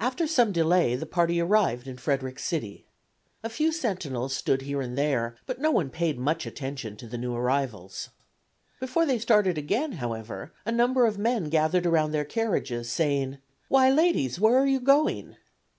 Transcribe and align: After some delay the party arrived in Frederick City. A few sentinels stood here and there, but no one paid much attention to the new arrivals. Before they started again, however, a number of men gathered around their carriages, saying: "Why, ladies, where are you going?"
After 0.00 0.26
some 0.26 0.50
delay 0.50 0.96
the 0.96 1.04
party 1.04 1.38
arrived 1.42 1.86
in 1.86 1.98
Frederick 1.98 2.38
City. 2.38 2.86
A 3.42 3.50
few 3.50 3.70
sentinels 3.70 4.34
stood 4.34 4.62
here 4.62 4.80
and 4.80 4.96
there, 4.96 5.36
but 5.44 5.60
no 5.60 5.70
one 5.70 5.90
paid 5.90 6.18
much 6.18 6.46
attention 6.46 6.96
to 6.96 7.06
the 7.06 7.18
new 7.18 7.34
arrivals. 7.34 8.08
Before 8.80 9.04
they 9.04 9.18
started 9.18 9.58
again, 9.58 9.92
however, 10.00 10.54
a 10.64 10.72
number 10.72 11.04
of 11.04 11.18
men 11.18 11.50
gathered 11.50 11.84
around 11.84 12.12
their 12.12 12.24
carriages, 12.24 12.90
saying: 12.90 13.36
"Why, 13.68 13.90
ladies, 13.90 14.40
where 14.40 14.56
are 14.58 14.66
you 14.66 14.80
going?" 14.80 15.36